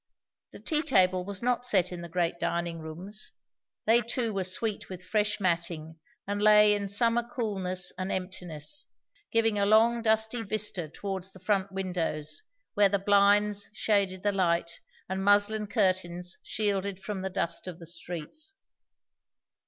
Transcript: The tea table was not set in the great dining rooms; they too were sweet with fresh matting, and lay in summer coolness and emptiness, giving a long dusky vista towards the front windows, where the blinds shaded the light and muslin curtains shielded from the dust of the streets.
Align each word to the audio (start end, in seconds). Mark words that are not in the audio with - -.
The 0.51 0.57
tea 0.59 0.81
table 0.81 1.23
was 1.25 1.43
not 1.43 1.63
set 1.63 1.91
in 1.91 2.01
the 2.01 2.09
great 2.09 2.39
dining 2.39 2.79
rooms; 2.79 3.33
they 3.85 4.01
too 4.01 4.33
were 4.33 4.43
sweet 4.43 4.89
with 4.89 5.03
fresh 5.05 5.39
matting, 5.39 5.99
and 6.25 6.41
lay 6.41 6.73
in 6.73 6.87
summer 6.87 7.21
coolness 7.21 7.91
and 7.99 8.11
emptiness, 8.11 8.87
giving 9.31 9.59
a 9.59 9.65
long 9.67 10.01
dusky 10.01 10.41
vista 10.41 10.89
towards 10.89 11.31
the 11.33 11.39
front 11.39 11.71
windows, 11.71 12.41
where 12.73 12.89
the 12.89 12.97
blinds 12.97 13.69
shaded 13.73 14.23
the 14.23 14.31
light 14.31 14.79
and 15.07 15.23
muslin 15.23 15.67
curtains 15.67 16.39
shielded 16.41 17.03
from 17.03 17.21
the 17.21 17.29
dust 17.29 17.67
of 17.67 17.77
the 17.77 17.85
streets. 17.85 18.55